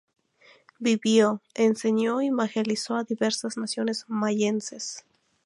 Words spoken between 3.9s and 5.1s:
mayenses.